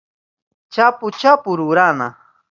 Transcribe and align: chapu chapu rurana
chapu 0.73 1.07
chapu 1.19 1.49
rurana 1.59 2.07